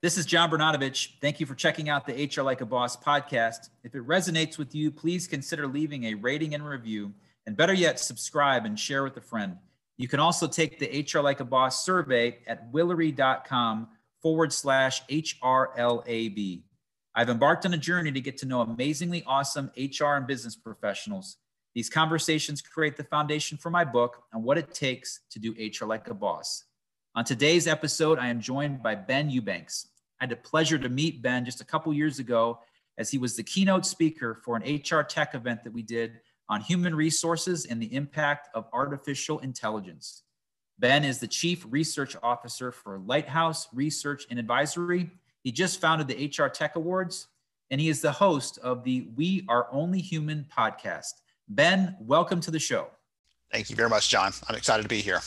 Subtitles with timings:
[0.00, 1.18] This is John Bernatovich.
[1.20, 3.70] Thank you for checking out the HR Like a Boss podcast.
[3.82, 7.12] If it resonates with you, please consider leaving a rating and review,
[7.46, 9.56] and better yet, subscribe and share with a friend.
[9.96, 13.88] You can also take the HR Like a Boss survey at willory.com
[14.22, 16.62] forward slash HRLAB.
[17.16, 21.38] I've embarked on a journey to get to know amazingly awesome HR and business professionals.
[21.74, 25.86] These conversations create the foundation for my book on what it takes to do HR
[25.86, 26.62] like a boss.
[27.18, 29.88] On today's episode, I am joined by Ben Eubanks.
[30.20, 32.60] I had the pleasure to meet Ben just a couple years ago
[32.96, 36.60] as he was the keynote speaker for an HR tech event that we did on
[36.60, 40.22] human resources and the impact of artificial intelligence.
[40.78, 45.10] Ben is the Chief Research Officer for Lighthouse Research and Advisory.
[45.42, 47.26] He just founded the HR Tech Awards,
[47.72, 51.14] and he is the host of the We Are Only Human podcast.
[51.48, 52.86] Ben, welcome to the show.
[53.50, 54.30] Thank you very much, John.
[54.48, 55.20] I'm excited to be here.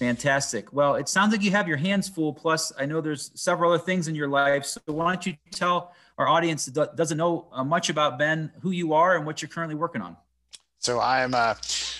[0.00, 0.72] Fantastic.
[0.72, 2.32] Well, it sounds like you have your hands full.
[2.32, 4.64] Plus, I know there's several other things in your life.
[4.64, 8.70] So, why don't you tell our audience that doesn't know uh, much about Ben who
[8.70, 10.16] you are and what you're currently working on?
[10.80, 11.54] So I'm, uh,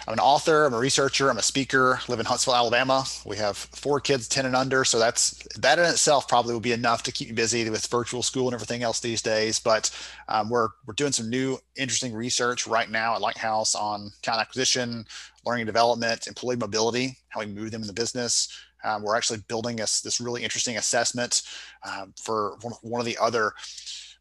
[0.08, 3.04] I'm an author, I'm a researcher, I'm a speaker, live in Huntsville, Alabama.
[3.26, 4.86] We have four kids, 10 and under.
[4.86, 8.22] So that's, that in itself probably will be enough to keep me busy with virtual
[8.22, 9.58] school and everything else these days.
[9.58, 9.90] But
[10.30, 15.04] um, we're, we're doing some new interesting research right now at Lighthouse on talent acquisition,
[15.44, 18.48] learning development, employee mobility, how we move them in the business.
[18.84, 21.42] Um, we're actually building this, this really interesting assessment
[21.86, 23.52] um, for one, one of the other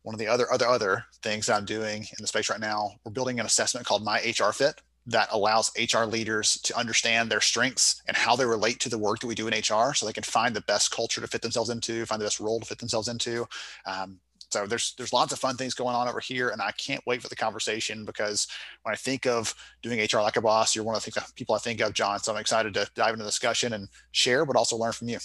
[0.03, 2.91] one of the other other other things that I'm doing in the space right now,
[3.03, 7.41] we're building an assessment called My HR Fit that allows HR leaders to understand their
[7.41, 10.13] strengths and how they relate to the work that we do in HR, so they
[10.13, 12.77] can find the best culture to fit themselves into, find the best role to fit
[12.77, 13.47] themselves into.
[13.85, 14.19] Um,
[14.50, 17.22] so there's there's lots of fun things going on over here, and I can't wait
[17.22, 18.47] for the conversation because
[18.83, 21.59] when I think of doing HR like a boss, you're one of the people I
[21.59, 22.19] think of, John.
[22.19, 25.20] So I'm excited to dive into the discussion and share, but also learn from you.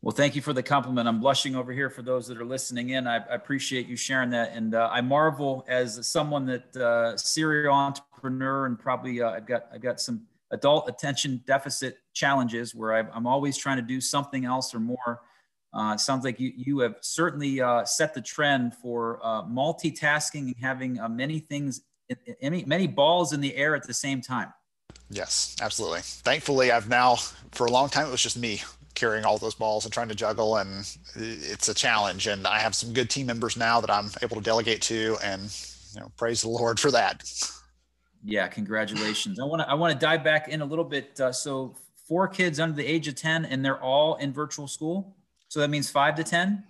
[0.00, 1.08] Well, thank you for the compliment.
[1.08, 3.08] I'm blushing over here for those that are listening in.
[3.08, 4.52] I, I appreciate you sharing that.
[4.54, 9.66] And uh, I marvel as someone that uh, serial entrepreneur and probably uh, I've got
[9.74, 14.44] I've got some adult attention deficit challenges where i am always trying to do something
[14.44, 15.20] else or more.
[15.72, 20.40] Uh, it sounds like you, you have certainly uh, set the trend for uh, multitasking
[20.40, 21.82] and having many things,
[22.42, 24.52] many, many balls in the air at the same time.
[25.10, 26.00] Yes, absolutely.
[26.02, 27.16] Thankfully, I've now,
[27.52, 28.62] for a long time, it was just me
[28.94, 30.84] carrying all those balls and trying to juggle and
[31.14, 32.26] it's a challenge.
[32.26, 35.42] And i have some good team members now that i'm able to delegate to and
[35.94, 37.22] you know praise the lord for that.
[38.24, 39.38] Yeah congratulations.
[39.38, 41.20] I want to i want to dive back in a little bit.
[41.20, 41.76] Uh, so
[42.08, 45.16] four kids under the age of 10 and they're all in virtual school
[45.48, 46.62] so that means five to 10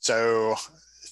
[0.00, 0.54] so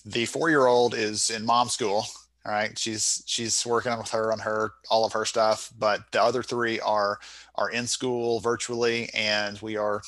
[0.05, 2.05] the four year old is in mom school
[2.47, 2.79] all right?
[2.79, 6.79] She's she's working with her on her all of her stuff but the other three
[6.81, 7.19] are
[7.55, 10.03] are in school virtually and we are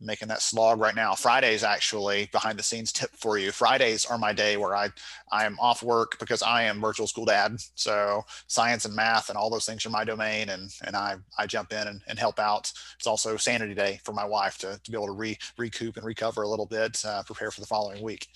[0.00, 1.14] making that slog right now.
[1.14, 3.50] Fridays actually behind the scenes tip for you.
[3.50, 4.90] Fridays are my day where I
[5.32, 7.56] I am off work because I am virtual school dad.
[7.74, 11.46] So science and math and all those things are my domain and and I I
[11.46, 12.72] jump in and, and help out.
[12.96, 16.04] It's also sanity day for my wife to, to be able to re, recoup and
[16.04, 18.28] recover a little bit, uh, prepare for the following week.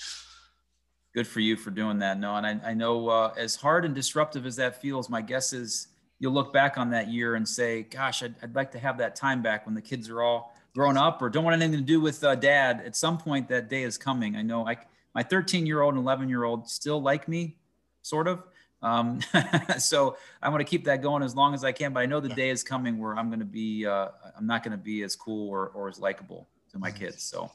[1.13, 2.21] Good for you for doing that.
[2.21, 5.53] No, and I, I know uh, as hard and disruptive as that feels, my guess
[5.53, 5.89] is
[6.21, 9.17] you'll look back on that year and say, gosh, I'd, I'd like to have that
[9.17, 12.01] time back when the kids are all grown up or don't want anything to do
[12.01, 14.37] with uh, dad, at some point that day is coming.
[14.37, 14.77] I know I,
[15.15, 17.57] my 13 year old and 11 year old still like me,
[18.03, 18.43] sort of.
[18.83, 19.21] Um,
[19.79, 21.93] so I want to keep that going as long as I can.
[21.93, 22.35] But I know the yeah.
[22.35, 25.17] day is coming where I'm going to be, uh, I'm not going to be as
[25.17, 26.99] cool or, or as likable to my mm-hmm.
[26.99, 27.23] kids.
[27.23, 27.51] So.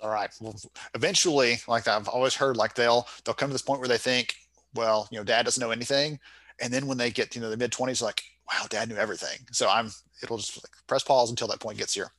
[0.00, 0.30] All right.
[0.40, 0.54] Well,
[0.94, 4.34] eventually, like I've always heard, like they'll they'll come to this point where they think,
[4.74, 6.18] well, you know, dad doesn't know anything,
[6.60, 9.38] and then when they get you know the mid 20s, like, wow, dad knew everything.
[9.52, 9.90] So I'm
[10.22, 12.12] it'll just like press pause until that point gets here.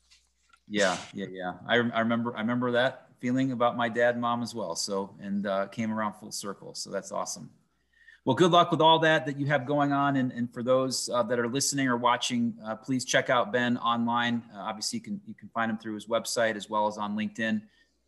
[0.70, 1.54] Yeah, yeah, yeah.
[1.68, 4.76] I, I remember I remember that feeling about my dad and mom as well.
[4.76, 6.76] So and uh, came around full circle.
[6.76, 7.50] So that's awesome.
[8.26, 10.18] Well, good luck with all that that you have going on.
[10.18, 13.78] And, and for those uh, that are listening or watching, uh, please check out Ben
[13.78, 14.44] online.
[14.54, 17.16] Uh, obviously, you can you can find him through his website as well as on
[17.16, 17.62] LinkedIn.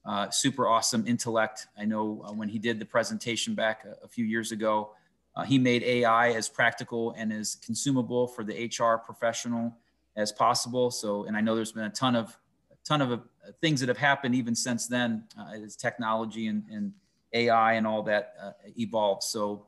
[0.06, 1.68] Uh, super awesome intellect.
[1.77, 4.92] I know uh, when he did the presentation back a, a few years ago,
[5.39, 9.74] uh, he made AI as practical and as consumable for the HR professional
[10.18, 10.91] as possible.
[10.91, 12.38] So, and I know there's been a ton of
[12.69, 13.18] a ton of uh,
[13.62, 16.94] things that have happened even since then uh, as technology and, and,
[17.31, 19.21] AI and all that uh, evolved.
[19.21, 19.68] So,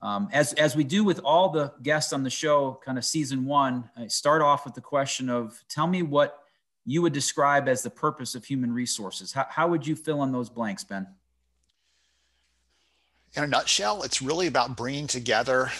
[0.00, 3.46] um, as as we do with all the guests on the show, kind of season
[3.46, 6.38] one, I start off with the question of tell me what
[6.86, 9.32] you would describe as the purpose of human resources.
[9.32, 11.08] How, how would you fill in those blanks, Ben?
[13.34, 15.70] In a nutshell, it's really about bringing together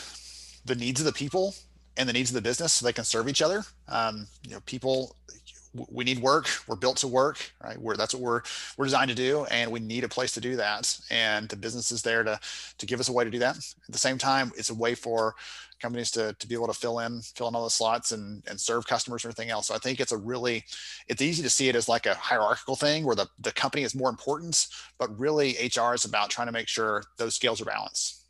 [0.65, 1.55] the needs of the people
[1.97, 3.65] and the needs of the business so they can serve each other.
[3.89, 5.17] Um, you know, people,
[5.91, 6.49] we need work.
[6.67, 7.79] We're built to work, right?
[7.79, 8.43] We're, that's what we're
[8.77, 10.99] we're designed to do, and we need a place to do that.
[11.11, 12.41] And the business is there to
[12.79, 13.57] to give us a way to do that.
[13.57, 15.35] At the same time, it's a way for
[15.81, 18.61] companies to, to be able to fill in fill in all the slots and and
[18.61, 19.69] serve customers and everything else.
[19.69, 20.65] So I think it's a really
[21.09, 23.95] it's easy to see it as like a hierarchical thing where the the company is
[23.95, 24.67] more important,
[24.99, 28.21] but really HR is about trying to make sure those scales are balanced.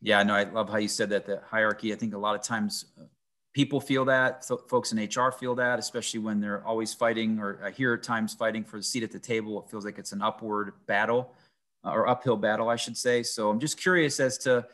[0.00, 1.92] Yeah, no, I love how you said that the hierarchy.
[1.92, 3.04] I think a lot of times uh,
[3.52, 7.70] people feel that, folks in HR feel that, especially when they're always fighting, or I
[7.70, 9.60] hear at times fighting for the seat at the table.
[9.62, 11.34] It feels like it's an upward battle
[11.84, 13.22] uh, or uphill battle, I should say.
[13.22, 14.66] So I'm just curious as to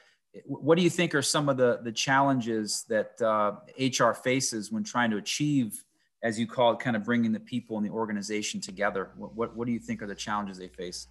[0.47, 4.83] what do you think are some of the, the challenges that uh, HR faces when
[4.83, 5.85] trying to achieve,
[6.23, 9.11] as you call it, kind of bringing the people in the organization together?
[9.17, 11.09] What, what, what do you think are the challenges they face?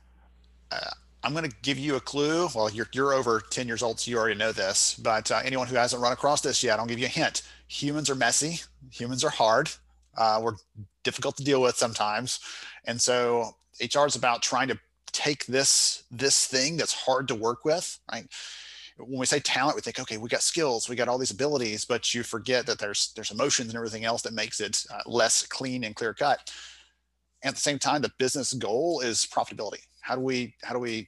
[0.72, 0.78] Uh,
[1.24, 2.50] I'm going to give you a clue.
[2.54, 4.96] Well, you're, you're over 10 years old, so you already know this.
[4.96, 7.44] But uh, anyone who hasn't run across this yet, I'll give you a hint.
[7.68, 8.62] Humans are messy.
[8.92, 9.70] Humans are hard.
[10.18, 10.56] Uh, we're
[11.04, 12.40] difficult to deal with sometimes.
[12.86, 14.80] And so HR is about trying to
[15.14, 18.26] take this this thing that's hard to work with, right?
[18.98, 21.86] When we say talent, we think, okay, we got skills, we got all these abilities,
[21.86, 25.46] but you forget that there's there's emotions and everything else that makes it uh, less
[25.46, 26.52] clean and clear cut.
[27.44, 29.82] At the same time, the business goal is profitability.
[30.02, 31.08] How do we how do we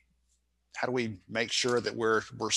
[0.76, 2.50] how do we make sure that we're we're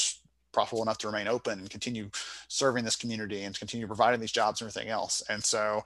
[0.52, 2.10] profitable enough to remain open and continue
[2.48, 5.84] serving this community and continue providing these jobs and everything else and so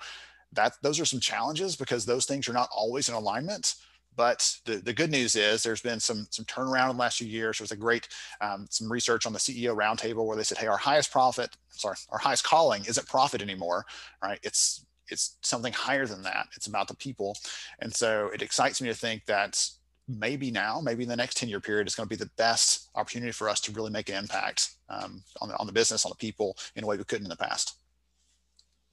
[0.52, 3.74] that those are some challenges because those things are not always in alignment
[4.16, 7.26] but the, the good news is there's been some some turnaround in the last few
[7.26, 7.58] years.
[7.58, 8.08] There was a great
[8.40, 11.96] um, some research on the CEO roundtable where they said, hey, our highest profit, sorry,
[12.10, 13.84] our highest calling isn't profit anymore,
[14.22, 14.38] right?
[14.42, 16.46] It's it's something higher than that.
[16.56, 17.36] It's about the people,
[17.80, 19.64] and so it excites me to think that
[20.08, 22.90] maybe now, maybe in the next 10 year period, is going to be the best
[22.94, 26.10] opportunity for us to really make an impact um, on, the, on the business, on
[26.10, 27.78] the people in a way we couldn't in the past.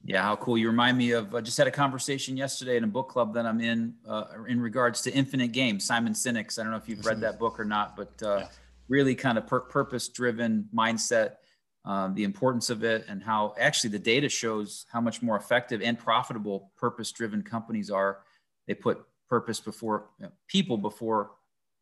[0.04, 0.56] Yeah, how cool.
[0.56, 3.44] You remind me of, I just had a conversation yesterday in a book club that
[3.44, 6.58] I'm in, uh, in regards to Infinite Games, Simon Sinek's.
[6.58, 7.22] I don't know if you've read mm-hmm.
[7.22, 8.48] that book or not, but uh, yeah.
[8.88, 11.36] really kind of pur- purpose driven mindset,
[11.84, 15.82] um, the importance of it, and how actually the data shows how much more effective
[15.82, 18.20] and profitable purpose driven companies are.
[18.66, 21.32] They put purpose before you know, people before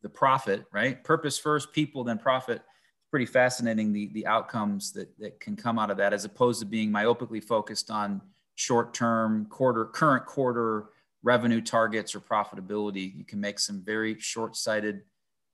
[0.03, 1.03] the profit, right?
[1.05, 2.62] Purpose first, people then profit.
[3.10, 6.66] Pretty fascinating the the outcomes that that can come out of that, as opposed to
[6.66, 8.20] being myopically focused on
[8.55, 10.90] short term, quarter, current quarter
[11.22, 13.16] revenue targets or profitability.
[13.16, 15.02] You can make some very short sighted,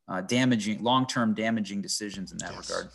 [0.09, 2.69] uh, damaging, long term damaging decisions in that yes.
[2.69, 2.91] regard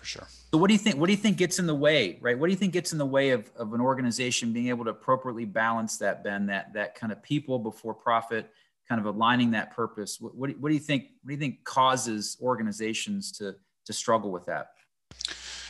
[0.00, 0.26] for sure.
[0.52, 0.96] So what do you think?
[0.96, 2.36] What do you think gets in the way, right?
[2.36, 4.90] What do you think gets in the way of, of an organization being able to
[4.90, 8.50] appropriately balance that, Ben, that that kind of people before profit,
[8.90, 10.20] kind of aligning that purpose?
[10.20, 11.04] What, what, what do you think?
[11.22, 13.54] What do you think causes organizations to
[13.86, 14.72] to struggle with that?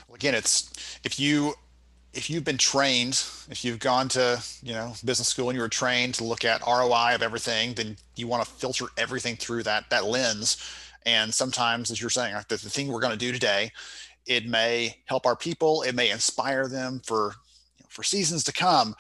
[0.08, 1.52] Well, again, it's if you
[2.14, 5.69] if you've been trained, if you've gone to you know business school and you were
[5.69, 9.90] trained to look at ROI of everything, then you want to filter everything through that
[9.90, 10.56] that lens.
[11.06, 13.70] And sometimes, as you're saying, the, the thing we're going to do today
[14.26, 15.82] it may help our people.
[15.82, 17.34] It may inspire them for
[17.78, 18.94] you know, for seasons to come,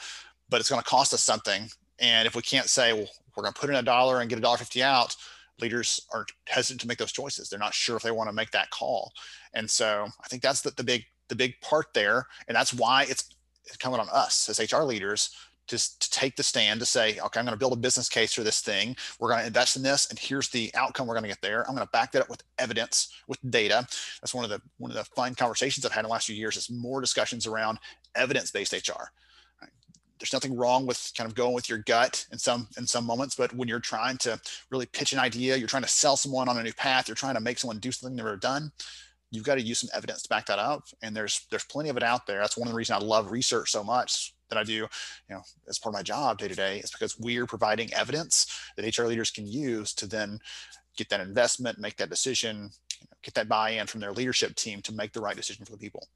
[0.48, 1.68] but it's going to cost us something.
[1.98, 3.08] And if we can't say, well,
[3.40, 5.16] we're going to put in a dollar and get a dollar fifty out,
[5.60, 7.48] leaders are hesitant to make those choices.
[7.48, 9.12] They're not sure if they want to make that call.
[9.54, 13.06] And so I think that's the, the big the big part there, and that's why
[13.08, 13.24] it's,
[13.78, 15.30] coming on us as HR leaders
[15.68, 18.34] to, to take the stand to say, okay, I'm going to build a business case
[18.34, 18.96] for this thing.
[19.20, 21.60] We're going to invest in this, and here's the outcome we're going to get there.
[21.68, 23.86] I'm going to back that up with evidence, with data.
[24.20, 26.34] That's one of the one of the fun conversations I've had in the last few
[26.34, 26.56] years.
[26.56, 27.78] Is more discussions around
[28.16, 29.12] evidence-based HR.
[30.20, 33.34] There's nothing wrong with kind of going with your gut in some in some moments,
[33.34, 36.58] but when you're trying to really pitch an idea, you're trying to sell someone on
[36.58, 38.72] a new path, you're trying to make someone do something they've never done
[39.32, 41.96] you've got to use some evidence to back that up and there's there's plenty of
[41.96, 44.64] it out there that's one of the reasons i love research so much that I
[44.64, 44.88] do, you
[45.30, 48.46] know, as part of my job day to day is because we're providing evidence
[48.76, 50.38] that HR leaders can use to then
[50.96, 52.56] get that investment, make that decision,
[53.00, 55.72] you know, get that buy-in from their leadership team to make the right decision for
[55.72, 56.06] the people.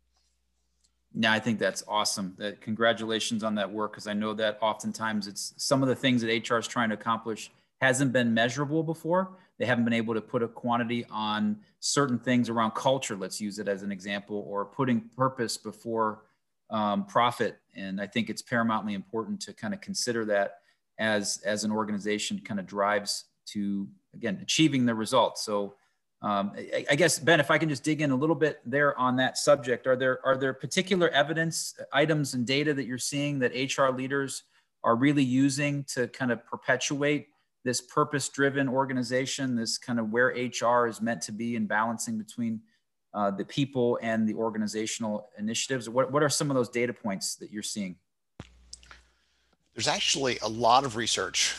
[1.16, 2.35] Yeah, I think that's awesome.
[2.38, 6.23] That congratulations on that work because I know that oftentimes it's some of the things
[6.23, 9.37] that HR is trying to accomplish hasn't been measurable before.
[9.59, 13.14] They haven't been able to put a quantity on certain things around culture.
[13.14, 16.23] Let's use it as an example, or putting purpose before
[16.71, 17.59] um, profit.
[17.76, 20.59] And I think it's paramountly important to kind of consider that
[20.99, 25.44] as as an organization kind of drives to again achieving the results.
[25.44, 25.75] So
[26.25, 28.99] um, I, I, guess Ben, if I can just dig in a little bit there
[28.99, 33.38] on that subject, are there are there particular evidence items and data that you're seeing
[33.40, 34.45] that HR leaders
[34.83, 37.28] are really using to kind of perpetuate
[37.62, 42.61] this purpose-driven organization, this kind of where HR is meant to be in balancing between
[43.12, 45.90] uh, the people and the organizational initiatives?
[45.90, 47.97] What, what are some of those data points that you're seeing?
[49.75, 51.54] There's actually a lot of research.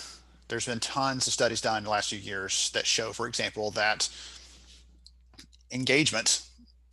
[0.47, 3.71] There's been tons of studies done in the last few years that show, for example,
[3.71, 4.09] that
[5.71, 6.41] engagement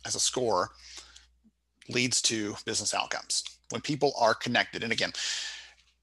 [0.05, 0.69] as a score
[1.89, 3.43] leads to business outcomes.
[3.69, 5.11] When people are connected, and again,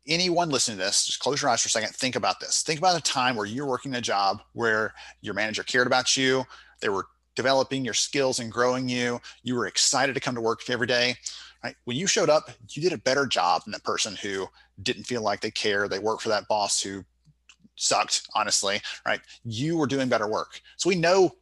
[0.07, 1.95] anyone listening to this, just close your eyes for a second.
[1.95, 2.63] Think about this.
[2.63, 6.45] Think about a time where you're working a job where your manager cared about you.
[6.81, 9.21] They were developing your skills and growing you.
[9.43, 11.15] You were excited to come to work every day.
[11.63, 11.77] Right?
[11.85, 14.49] When you showed up, you did a better job than the person who
[14.83, 15.89] didn't feel like they care.
[15.89, 17.05] They worked for that boss who
[17.77, 18.81] sucked, honestly.
[19.07, 19.21] Right?
[19.45, 20.61] You were doing better work.
[20.77, 21.37] So we know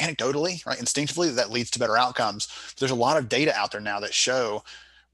[0.00, 2.48] anecdotally, right, instinctively, that leads to better outcomes.
[2.78, 4.62] There's a lot of data out there now that show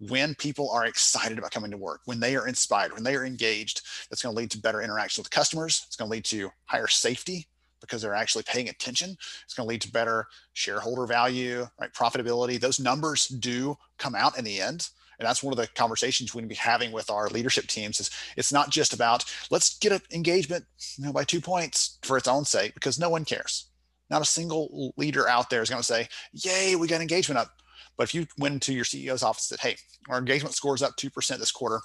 [0.01, 3.25] when people are excited about coming to work, when they are inspired, when they are
[3.25, 5.85] engaged, that's going to lead to better interaction with customers.
[5.87, 7.47] It's going to lead to higher safety
[7.81, 9.17] because they're actually paying attention.
[9.45, 11.93] It's going to lead to better shareholder value, right?
[11.93, 12.59] Profitability.
[12.59, 14.89] Those numbers do come out in the end.
[15.19, 18.01] And that's one of the conversations we're going to be having with our leadership teams
[18.01, 20.65] is it's not just about let's get an engagement
[20.97, 23.67] you know, by two points for its own sake, because no one cares.
[24.11, 27.49] Not a single leader out there is going to say, yay, we got engagement up.
[27.97, 29.77] But if you went into your CEO's office and said, hey,
[30.09, 31.81] our engagement score is up 2% this quarter,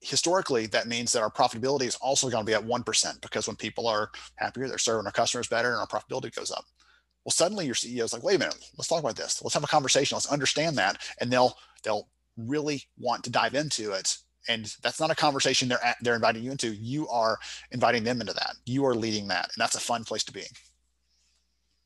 [0.00, 3.56] historically, that means that our profitability is also going to be at 1% because when
[3.56, 6.64] people are happier, they're serving our customers better and our profitability goes up.
[7.24, 9.42] Well, suddenly your CEO is like, wait a minute, let's talk about this.
[9.42, 10.14] Let's have a conversation.
[10.14, 10.98] Let's understand that.
[11.20, 14.16] And they'll, they'll really want to dive into it.
[14.46, 16.74] And that's not a conversation they're, at, they're inviting you into.
[16.74, 17.38] You are
[17.70, 18.56] inviting them into that.
[18.66, 19.44] You are leading that.
[19.44, 20.42] And that's a fun place to be.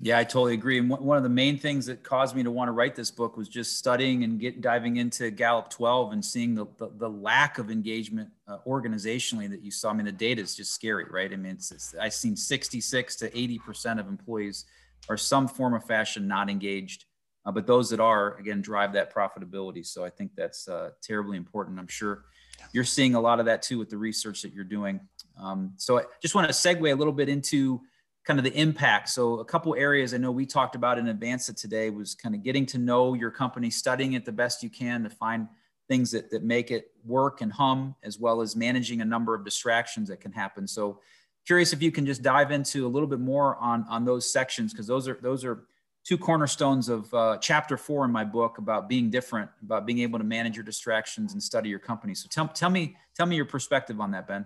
[0.01, 0.79] Yeah, I totally agree.
[0.79, 3.37] And one of the main things that caused me to want to write this book
[3.37, 7.59] was just studying and get diving into Gallup 12 and seeing the, the, the lack
[7.59, 9.91] of engagement uh, organizationally that you saw.
[9.91, 11.33] I mean, the data is just scary, right?
[11.33, 14.67] I mean, it's, it's, I've seen 66 to 80% of employees
[15.09, 17.07] are some form of fashion not engaged.
[17.45, 19.85] Uh, but those that are, again, drive that profitability.
[19.85, 21.79] So I think that's uh, terribly important.
[21.81, 22.25] I'm sure
[22.73, 25.01] you're seeing a lot of that too with the research that you're doing.
[25.41, 27.81] Um, so I just want to segue a little bit into
[28.29, 29.09] kind of the impact.
[29.09, 32.35] So a couple areas I know we talked about in advance of today was kind
[32.35, 35.49] of getting to know your company, studying it the best you can to find
[35.89, 39.47] things that, that make it work and hum, as well as managing a number of
[39.47, 40.69] distractions that can happen.
[40.69, 41.01] So
[41.47, 44.75] curious if you can just dive into a little bit more on, on those sections,
[44.75, 45.65] because those are, those are
[46.05, 50.19] two cornerstones of uh, chapter four in my book about being different, about being able
[50.19, 52.15] to manage your distractions and study your company.
[52.15, 54.45] So tell, tell me, tell me your perspective on that, Ben.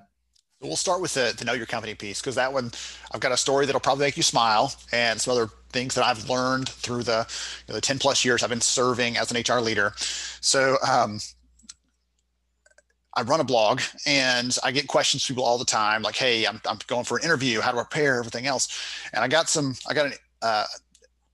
[0.63, 2.71] We'll start with the, the know your company piece because that one,
[3.11, 6.29] I've got a story that'll probably make you smile and some other things that I've
[6.31, 7.27] learned through the,
[7.67, 9.93] you know, the 10 plus years I've been serving as an HR leader.
[10.41, 11.19] So, um,
[13.15, 16.47] I run a blog and I get questions from people all the time, like, "Hey,
[16.47, 17.61] I'm, I'm going for an interview.
[17.61, 18.19] How to prepare?
[18.19, 18.69] Everything else."
[19.13, 19.75] And I got some.
[19.87, 20.13] I got an.
[20.41, 20.65] Uh,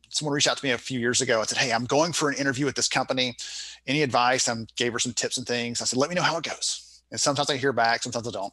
[0.08, 2.30] someone reached out to me a few years ago and said, "Hey, I'm going for
[2.30, 3.37] an interview with this company.
[3.87, 5.80] Any advice?" I gave her some tips and things.
[5.80, 8.30] I said, "Let me know how it goes." And sometimes I hear back, sometimes I
[8.30, 8.52] don't.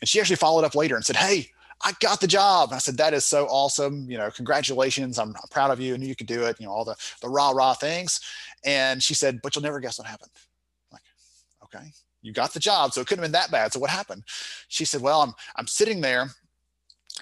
[0.00, 1.50] And she actually followed up later and said, Hey,
[1.84, 2.70] I got the job.
[2.70, 4.10] And I said, That is so awesome.
[4.10, 5.18] You know, congratulations.
[5.18, 5.94] I'm, I'm proud of you.
[5.94, 6.58] And you could do it.
[6.58, 8.20] You know, all the, the rah rah things.
[8.64, 10.30] And she said, But you'll never guess what happened.
[10.90, 11.02] I'm like,
[11.64, 11.92] okay,
[12.22, 12.92] you got the job.
[12.92, 13.72] So it couldn't have been that bad.
[13.72, 14.24] So what happened?
[14.68, 16.30] She said, Well, I'm, I'm sitting there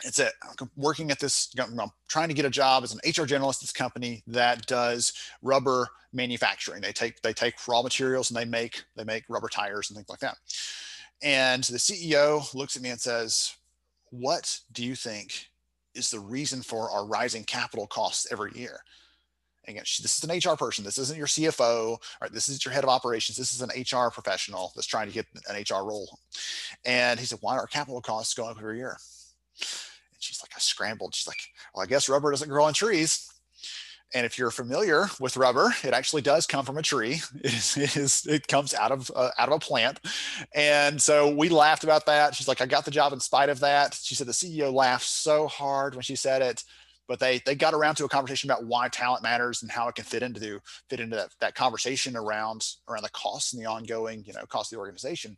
[0.04, 0.30] it's a
[0.60, 3.60] I'm working at this I'm trying to get a job as an HR generalist at
[3.62, 6.80] this company that does rubber manufacturing.
[6.80, 10.08] They take they take raw materials and they make they make rubber tires and things
[10.08, 10.36] like that.
[11.22, 13.54] And the CEO looks at me and says,
[14.10, 15.50] "What do you think
[15.94, 18.80] is the reason for our rising capital costs every year?"
[19.66, 20.84] Again, this is an HR person.
[20.84, 21.98] This isn't your CFO.
[22.20, 22.32] Right?
[22.32, 23.36] This is your head of operations.
[23.36, 26.18] This is an HR professional that's trying to get an HR role.
[26.84, 28.98] And he said, "Why are capital costs going up every year?"
[30.50, 31.14] Like, I scrambled.
[31.14, 31.40] She's like,
[31.74, 33.30] well, I guess rubber doesn't grow on trees.
[34.12, 37.20] And if you're familiar with rubber, it actually does come from a tree.
[37.44, 40.00] It is, it, is, it comes out of uh, out of a plant.
[40.54, 42.34] And so we laughed about that.
[42.34, 43.94] She's like, I got the job in spite of that.
[44.02, 46.64] She said the CEO laughed so hard when she said it,
[47.06, 49.94] but they they got around to a conversation about why talent matters and how it
[49.94, 54.24] can fit into fit into that, that conversation around around the costs and the ongoing
[54.26, 55.36] you know cost of the organization.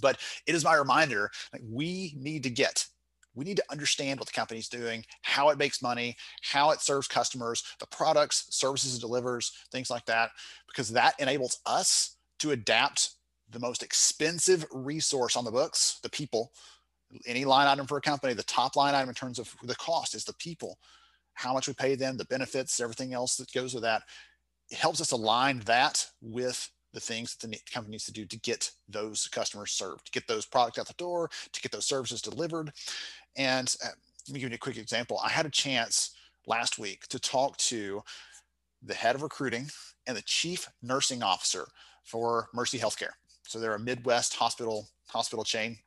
[0.00, 2.86] But it is my reminder like we need to get
[3.34, 7.08] we need to understand what the company's doing, how it makes money, how it serves
[7.08, 10.30] customers, the products, services it delivers, things like that,
[10.66, 13.10] because that enables us to adapt
[13.50, 16.52] the most expensive resource on the books, the people.
[17.26, 20.14] Any line item for a company, the top line item in terms of the cost
[20.14, 20.78] is the people,
[21.34, 24.02] how much we pay them, the benefits, everything else that goes with that.
[24.70, 28.38] It helps us align that with the things that the company needs to do to
[28.40, 32.20] get those customers served, to get those products out the door, to get those services
[32.20, 32.72] delivered.
[33.36, 33.88] And uh,
[34.28, 35.18] let me give you a quick example.
[35.24, 36.14] I had a chance
[36.46, 38.02] last week to talk to
[38.82, 39.68] the head of recruiting
[40.06, 41.66] and the chief nursing officer
[42.04, 43.12] for Mercy Healthcare.
[43.46, 45.78] So they're a Midwest hospital hospital chain.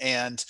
[0.00, 0.44] And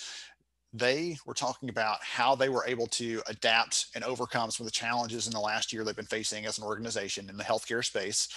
[0.73, 4.77] they were talking about how they were able to adapt and overcome some of the
[4.77, 8.27] challenges in the last year they've been facing as an organization in the healthcare space.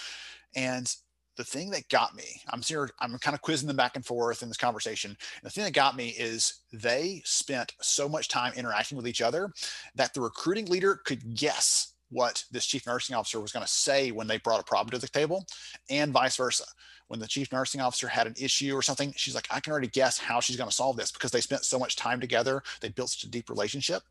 [0.55, 0.93] And
[1.39, 4.43] the thing that got me, I'm here, I'm kind of quizzing them back and forth
[4.43, 5.11] in this conversation.
[5.11, 9.21] And the thing that got me is they spent so much time interacting with each
[9.21, 9.53] other
[9.95, 14.11] that the recruiting leader could guess what this chief nursing officer was going to say
[14.11, 15.45] when they brought a problem to the table
[15.89, 16.65] and vice versa
[17.07, 19.87] when the chief nursing officer had an issue or something, she's like, I can already
[19.87, 22.61] guess how she's going to solve this because they spent so much time together.
[22.81, 24.03] They built such a deep relationship.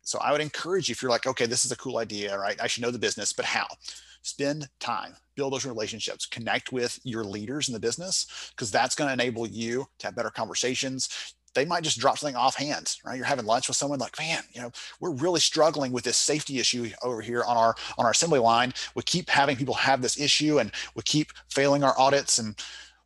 [0.00, 2.58] So I would encourage you if you're like, okay, this is a cool idea, right?
[2.58, 3.66] I should know the business, but how?
[4.22, 9.08] Spend time, build those relationships, connect with your leaders in the business, because that's going
[9.08, 13.16] to enable you to have better conversations they might just drop something offhand, right?
[13.16, 16.58] You're having lunch with someone like, man, you know, we're really struggling with this safety
[16.58, 18.72] issue over here on our on our assembly line.
[18.94, 22.38] We keep having people have this issue and we keep failing our audits.
[22.38, 22.56] And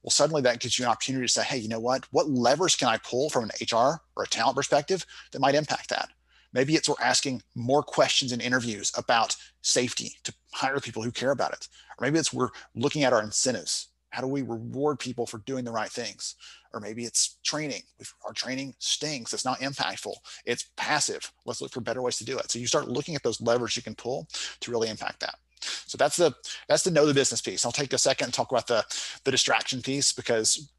[0.03, 2.07] well, suddenly that gives you an opportunity to say, hey, you know what?
[2.13, 5.91] What levers can I pull from an HR or a talent perspective that might impact
[5.91, 6.11] that?
[6.57, 11.31] Maybe it's we're asking more questions in interviews about safety to hire people who care
[11.31, 11.69] about it.
[11.99, 13.89] Or maybe it's we're looking at our incentives.
[14.11, 16.35] How do we reward people for doing the right things?
[16.77, 17.83] or maybe it's training.
[18.27, 21.33] Our training stinks, it's not impactful, it's passive.
[21.47, 22.51] Let's look for better ways to do it.
[22.51, 24.29] So you start looking at those levers you can pull
[24.61, 25.37] to really impact that.
[25.61, 26.35] So that's the
[26.69, 27.65] that's the know the business piece.
[27.65, 28.85] I'll take a second and talk about the
[29.25, 30.71] the distraction piece because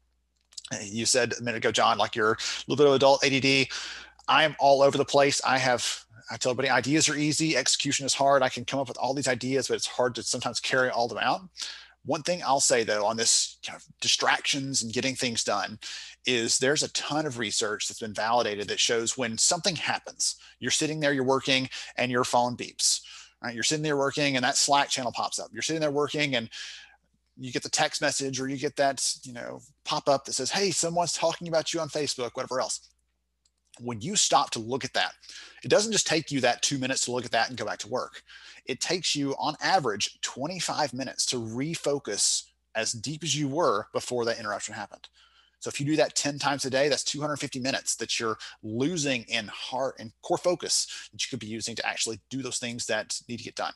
[0.72, 3.66] eh, you said a minute ago, John, like you're a little bit of adult ADD.
[4.28, 5.40] I am all over the place.
[5.44, 8.42] I have I tell everybody ideas are easy, execution is hard.
[8.42, 11.06] I can come up with all these ideas, but it's hard to sometimes carry all
[11.06, 11.40] of them out.
[12.04, 15.78] One thing I'll say though on this kind of distractions and getting things done
[16.26, 20.70] is there's a ton of research that's been validated that shows when something happens, you're
[20.70, 23.00] sitting there, you're working, and your phone beeps.
[23.42, 23.54] Right?
[23.54, 25.48] You're sitting there working, and that Slack channel pops up.
[25.52, 26.50] You're sitting there working, and
[27.38, 30.50] you get the text message or you get that you know pop up that says,
[30.50, 32.80] "Hey, someone's talking about you on Facebook," whatever else
[33.80, 35.12] when you stop to look at that,
[35.62, 37.78] it doesn't just take you that two minutes to look at that and go back
[37.80, 38.22] to work.
[38.66, 44.24] It takes you, on average, 25 minutes to refocus as deep as you were before
[44.24, 45.08] that interruption happened.
[45.60, 49.24] So if you do that 10 times a day, that's 250 minutes that you're losing
[49.24, 52.86] in heart and core focus that you could be using to actually do those things
[52.86, 53.72] that need to get done.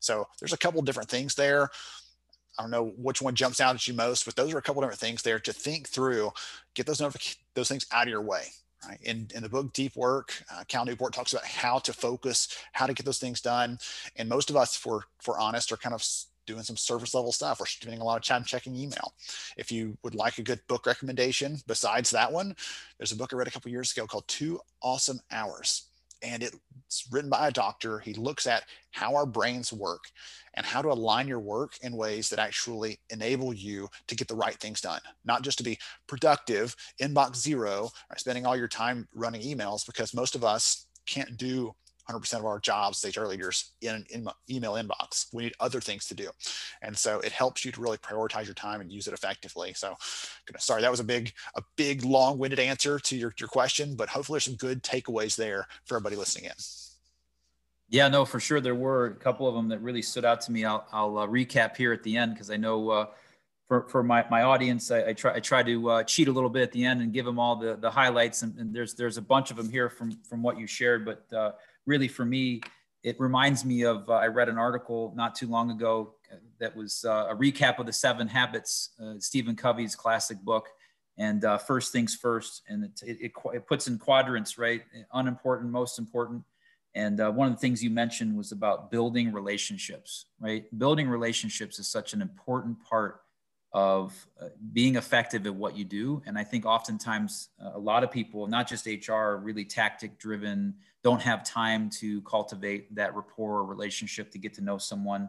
[0.00, 1.68] So there's a couple different things there.
[2.58, 4.80] I don't know which one jumps out at you most, but those are a couple
[4.80, 6.30] different things there to think through,
[6.74, 7.02] get those
[7.54, 8.44] those things out of your way.
[8.86, 8.98] Right?
[9.02, 12.86] In, in the book Deep Work, uh, Cal Newport talks about how to focus, how
[12.86, 13.78] to get those things done.
[14.16, 16.06] And most of us, for for honest, are kind of
[16.46, 19.12] doing some service level stuff or spending a lot of time checking email.
[19.56, 22.54] If you would like a good book recommendation besides that one,
[22.98, 25.86] there's a book I read a couple years ago called Two Awesome Hours
[26.22, 27.98] and it's written by a doctor.
[27.98, 30.04] He looks at how our brains work
[30.54, 34.34] and how to align your work in ways that actually enable you to get the
[34.34, 39.06] right things done, not just to be productive, inbox zero, or spending all your time
[39.14, 41.74] running emails, because most of us can't do
[42.08, 45.26] 100% of our jobs as HR leaders in in email inbox.
[45.32, 46.30] We need other things to do.
[46.82, 49.72] And so it helps you to really prioritize your time and use it effectively.
[49.74, 49.94] So
[50.58, 54.36] sorry, that was a big, a big long-winded answer to your, your question, but hopefully
[54.36, 56.52] there's some good takeaways there for everybody listening in.
[57.88, 58.60] Yeah, no, for sure.
[58.60, 60.64] There were a couple of them that really stood out to me.
[60.64, 63.06] I'll, I'll uh, recap here at the end because I know uh,
[63.68, 66.50] for, for my, my audience, I, I try I try to uh, cheat a little
[66.50, 68.42] bit at the end and give them all the, the highlights.
[68.42, 71.32] And, and there's there's a bunch of them here from from what you shared, but
[71.36, 71.52] uh,
[71.86, 72.60] really for me,
[73.02, 76.14] it reminds me of uh, I read an article not too long ago
[76.58, 80.68] that was uh, a recap of the Seven Habits, uh, Stephen Covey's classic book.
[81.18, 84.82] And uh, first things first, and it, it, it, puts in quadrants, right?
[85.14, 86.42] Unimportant, most important.
[86.94, 90.64] And uh, one of the things you mentioned was about building relationships, right?
[90.78, 93.20] Building relationships is such an important part
[93.76, 96.22] of uh, being effective at what you do.
[96.24, 100.76] And I think oftentimes uh, a lot of people, not just HR, really tactic driven,
[101.04, 105.28] don't have time to cultivate that rapport or relationship to get to know someone.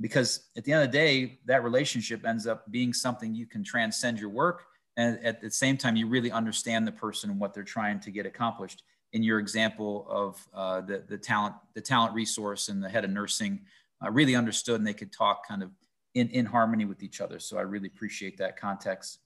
[0.00, 3.62] Because at the end of the day, that relationship ends up being something you can
[3.62, 4.64] transcend your work.
[4.96, 8.10] And at the same time, you really understand the person and what they're trying to
[8.10, 8.84] get accomplished.
[9.12, 13.10] In your example of uh, the, the talent, the talent resource and the head of
[13.10, 13.60] nursing,
[14.02, 15.70] uh, really understood and they could talk kind of
[16.14, 17.38] in, in harmony with each other.
[17.38, 19.18] So I really appreciate that context.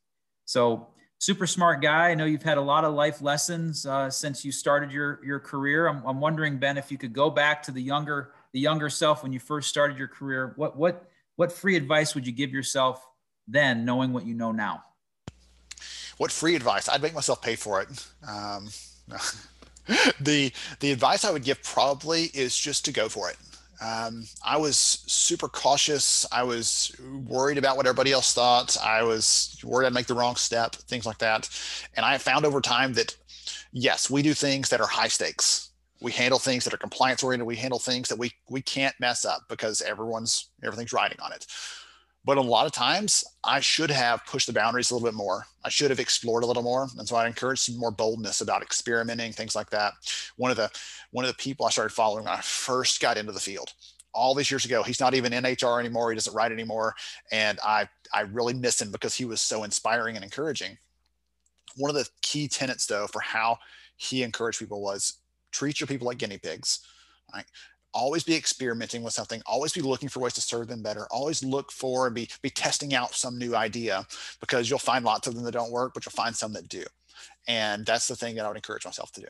[0.44, 2.10] So super smart guy.
[2.10, 5.40] I know you've had a lot of life lessons uh, since you started your, your
[5.40, 5.88] career.
[5.88, 9.22] I'm, I'm wondering, Ben, if you could go back to the younger, the younger self
[9.22, 13.06] when you first started your career, what, what, what free advice would you give yourself
[13.48, 14.82] then knowing what you know now?
[16.18, 16.88] What free advice?
[16.88, 17.88] I'd make myself pay for it.
[18.26, 18.68] Um,
[20.20, 23.36] the, the advice I would give probably is just to go for it
[23.80, 26.26] Um, I was super cautious.
[26.32, 26.94] I was
[27.26, 28.76] worried about what everybody else thought.
[28.82, 31.48] I was worried I'd make the wrong step, things like that.
[31.94, 33.16] And I have found over time that
[33.72, 35.70] yes, we do things that are high stakes.
[36.00, 37.46] We handle things that are compliance oriented.
[37.46, 41.46] We handle things that we we can't mess up because everyone's everything's riding on it.
[42.26, 45.46] But a lot of times I should have pushed the boundaries a little bit more.
[45.64, 46.88] I should have explored a little more.
[46.98, 49.92] And so I encourage some more boldness about experimenting, things like that.
[50.36, 50.68] One of the
[51.12, 53.72] one of the people I started following when I first got into the field,
[54.12, 56.10] all these years ago, he's not even in HR anymore.
[56.10, 56.96] He doesn't write anymore.
[57.30, 60.78] And I I really miss him because he was so inspiring and encouraging.
[61.76, 63.58] One of the key tenets though for how
[63.94, 65.18] he encouraged people was
[65.52, 66.80] treat your people like guinea pigs.
[67.32, 67.46] Right?
[67.94, 71.42] Always be experimenting with something always be looking for ways to serve them better always
[71.42, 74.06] look for and be be testing out some new idea
[74.40, 76.84] because you'll find lots of them that don't work but you'll find some that do.
[77.48, 79.26] And that's the thing that i would encourage myself to do.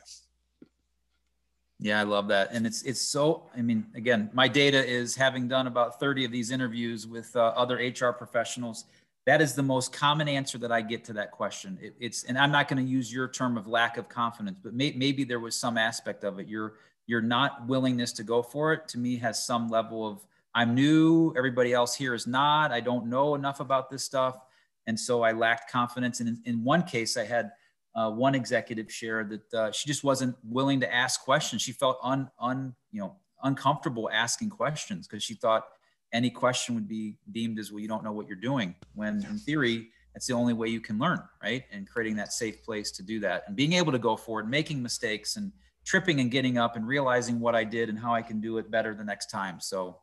[1.79, 2.49] Yeah i love that.
[2.51, 6.31] And it's it's so i mean again my data is having done about 30 of
[6.31, 8.85] these interviews with uh, other hr professionals
[9.25, 11.77] that is the most common answer that i get to that question.
[11.81, 14.73] It, it's and i'm not going to use your term of lack of confidence but
[14.73, 16.47] may, maybe there was some aspect of it.
[16.47, 16.73] You're
[17.07, 21.33] your not willingness to go for it to me has some level of i'm new
[21.35, 24.37] everybody else here is not i don't know enough about this stuff.
[24.85, 26.19] And so i lacked confidence.
[26.19, 27.51] And in, in one case i had
[27.95, 31.63] uh, one executive share that uh, she just wasn't willing to ask questions.
[31.63, 35.65] She felt un, un you know uncomfortable asking questions because she thought
[36.13, 38.75] any question would be deemed as well you don't know what you're doing.
[38.93, 41.63] When in theory that's the only way you can learn right?
[41.71, 44.81] And creating that safe place to do that and being able to go forward making
[44.81, 45.51] mistakes and
[45.87, 48.69] tripping and getting up and realizing what I did and how I can do it
[48.69, 49.61] better the next time.
[49.61, 49.97] So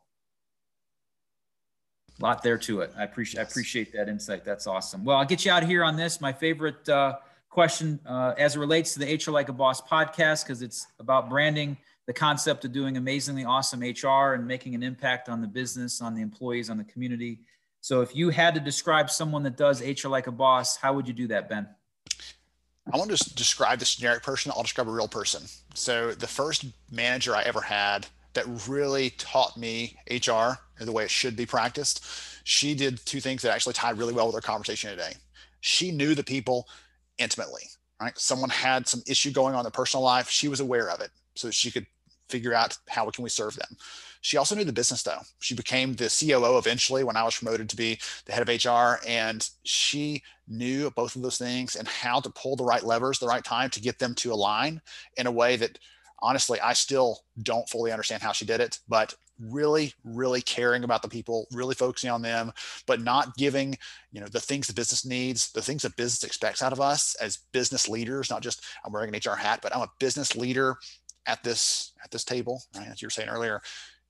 [2.19, 2.91] a lot there to it.
[2.97, 4.43] I appreciate I appreciate that insight.
[4.43, 5.05] That's awesome.
[5.05, 6.19] Well, I'll get you out here on this.
[6.19, 7.17] My favorite uh,
[7.49, 11.29] question uh, as it relates to the HR Like a Boss podcast because it's about
[11.29, 16.01] branding, the concept of doing amazingly awesome HR and making an impact on the business,
[16.01, 17.41] on the employees, on the community.
[17.81, 21.07] So, if you had to describe someone that does HR Like a Boss, how would
[21.07, 21.67] you do that, Ben?
[22.91, 24.51] I want to just describe this generic person.
[24.55, 25.43] I'll describe a real person.
[25.73, 31.09] So the first manager I ever had that really taught me HR the way it
[31.09, 32.05] should be practiced,
[32.43, 35.13] she did two things that actually tied really well with our conversation today.
[35.61, 36.67] She knew the people
[37.17, 37.63] intimately,
[37.99, 38.17] right?
[38.19, 40.29] Someone had some issue going on in their personal life.
[40.29, 41.87] She was aware of it so she could
[42.29, 43.77] figure out how can we serve them.
[44.25, 45.19] She also knew the business though.
[45.37, 48.99] She became the COO eventually when I was promoted to be the head of HR.
[49.07, 53.27] And she knew both of those things and how to pull the right levers the
[53.27, 54.81] right time to get them to align
[55.17, 55.77] in a way that
[56.23, 61.03] honestly, I still don't fully understand how she did it, but really, really caring about
[61.03, 62.51] the people, really focusing on them,
[62.87, 63.77] but not giving,
[64.11, 67.15] you know, the things the business needs, the things that business expects out of us
[67.21, 70.77] as business leaders, not just I'm wearing an HR hat, but I'm a business leader
[71.27, 72.87] at this at this table, right?
[72.87, 73.61] As you were saying earlier,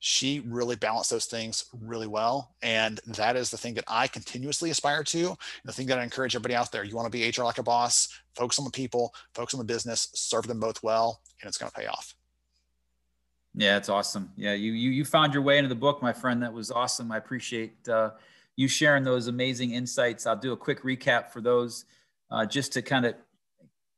[0.07, 2.53] she really balanced those things really well.
[2.61, 5.29] And that is the thing that I continuously aspire to.
[5.29, 7.57] And the thing that I encourage everybody out there, you want to be HR like
[7.57, 11.47] a boss, focus on the people, focus on the business, serve them both well, and
[11.47, 12.13] it's going to pay off.
[13.55, 14.29] Yeah, it's awesome.
[14.37, 16.43] Yeah, you you you found your way into the book, my friend.
[16.43, 17.11] That was awesome.
[17.11, 18.11] I appreciate uh,
[18.57, 20.27] you sharing those amazing insights.
[20.27, 21.85] I'll do a quick recap for those,
[22.29, 23.15] uh, just to kind of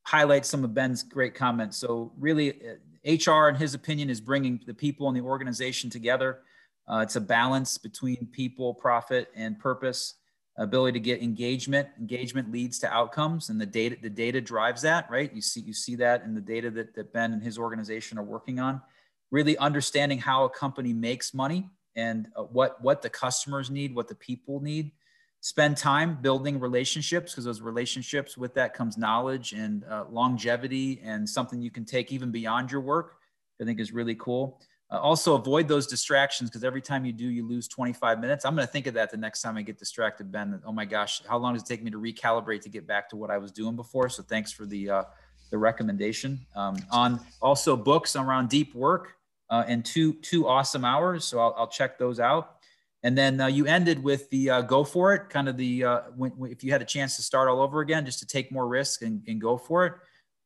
[0.04, 1.76] highlight some of Ben's great comments.
[1.76, 2.62] So really,
[3.06, 6.40] HR, in his opinion, is bringing the people and the organization together.
[6.88, 10.16] Uh, it's a balance between people, profit, and purpose.
[10.60, 11.88] Ability to get engagement.
[12.00, 15.08] Engagement leads to outcomes, and the data the data drives that.
[15.12, 15.32] Right?
[15.32, 18.24] You see you see that in the data that, that Ben and his organization are
[18.24, 18.82] working on.
[19.30, 24.08] Really understanding how a company makes money and uh, what what the customers need, what
[24.08, 24.94] the people need
[25.42, 31.30] spend time building relationships because those relationships with that comes knowledge and uh, longevity and
[31.30, 33.18] something you can take even beyond your work
[33.62, 34.62] i think is really cool.
[34.90, 38.46] Uh, also avoid those distractions because every time you do you lose 25 minutes.
[38.46, 40.86] I'm going to think of that the next time i get distracted ben oh my
[40.86, 43.38] gosh how long does it take me to recalibrate to get back to what i
[43.38, 44.10] was doing before?
[44.10, 45.04] So thanks for the uh,
[45.50, 46.40] the recommendation.
[46.56, 49.16] Um, on also books around deep work
[49.50, 52.57] uh, and two two awesome hours so I'll, I'll check those out
[53.04, 56.02] and then uh, you ended with the uh, go for it, kind of the uh,
[56.16, 58.68] when, if you had a chance to start all over again, just to take more
[58.68, 59.94] risk and, and go for it.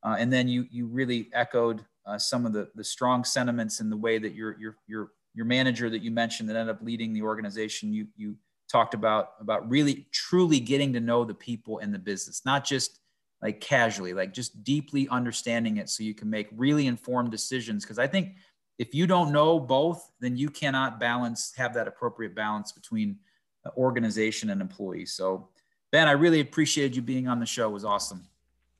[0.04, 3.90] Uh, and then you you really echoed uh, some of the the strong sentiments in
[3.90, 7.14] the way that your your your your manager that you mentioned that ended up leading
[7.14, 7.94] the organization.
[7.94, 8.36] You you
[8.70, 13.00] talked about about really truly getting to know the people in the business, not just
[13.42, 17.84] like casually, like just deeply understanding it, so you can make really informed decisions.
[17.84, 18.36] Because I think
[18.82, 23.16] if you don't know both, then you cannot balance, have that appropriate balance between
[23.64, 25.06] uh, organization and employee.
[25.06, 25.50] So,
[25.92, 27.70] Ben, I really appreciated you being on the show.
[27.70, 28.26] It was awesome.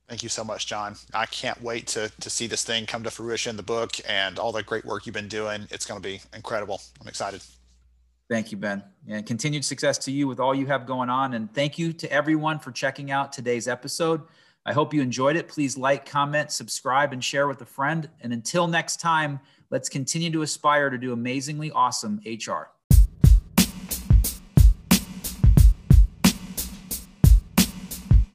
[0.08, 0.96] Thank you so much, John.
[1.14, 4.50] I can't wait to to see this thing come to fruition, the book and all
[4.50, 5.68] the great work you've been doing.
[5.70, 6.80] It's going to be incredible.
[7.00, 7.40] I'm excited.
[8.28, 8.82] Thank you, Ben.
[9.06, 11.34] And continued success to you with all you have going on.
[11.34, 14.22] And thank you to everyone for checking out today's episode.
[14.66, 15.48] I hope you enjoyed it.
[15.48, 18.08] Please like, comment, subscribe, and share with a friend.
[18.20, 19.40] And until next time,
[19.72, 22.70] let's continue to aspire to do amazingly awesome HR.